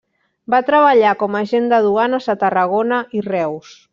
[0.53, 3.79] Va treballar com a agent de duanes a Tarragona i Reus.